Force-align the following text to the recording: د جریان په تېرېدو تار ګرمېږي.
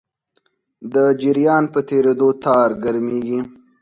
د 0.93 0.95
جریان 1.21 1.63
په 1.73 1.79
تېرېدو 1.89 2.29
تار 2.43 2.69
ګرمېږي. 2.83 3.39